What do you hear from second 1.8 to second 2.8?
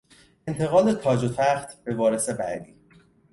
به وارث بعدی